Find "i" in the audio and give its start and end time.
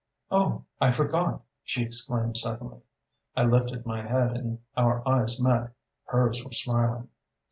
0.79-0.89, 3.37-3.43